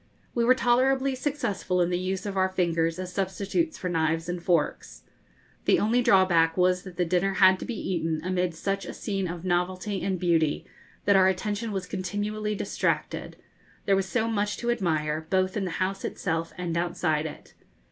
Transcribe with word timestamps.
We 0.33 0.43
were 0.43 0.55
tolerably 0.55 1.13
successful 1.13 1.79
in 1.79 1.91
the 1.91 1.99
use 1.99 2.25
of 2.25 2.35
our 2.35 2.49
fingers 2.49 2.97
as 2.97 3.13
substitutes 3.13 3.77
for 3.77 3.87
knives 3.87 4.27
and 4.27 4.41
forks. 4.41 5.03
The 5.65 5.77
only 5.79 6.01
drawback 6.01 6.57
was 6.57 6.81
that 6.81 6.97
the 6.97 7.05
dinner 7.05 7.35
had 7.35 7.59
to 7.59 7.65
be 7.65 7.75
eaten 7.79 8.19
amid 8.23 8.55
such 8.55 8.83
a 8.87 8.95
scene 8.95 9.27
of 9.27 9.45
novelty 9.45 10.01
and 10.01 10.19
beauty, 10.19 10.65
that 11.05 11.15
our 11.15 11.27
attention 11.27 11.71
was 11.71 11.85
continually 11.85 12.55
distracted: 12.55 13.37
there 13.85 13.95
was 13.95 14.07
so 14.09 14.27
much 14.27 14.57
to 14.57 14.71
admire, 14.71 15.27
both 15.29 15.55
in 15.55 15.65
the 15.65 15.69
house 15.77 16.03
itself 16.03 16.51
and 16.57 16.75
outside 16.75 17.27
it. 17.27 17.53